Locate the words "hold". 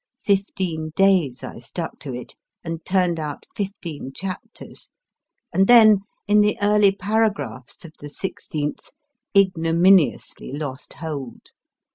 10.93-11.51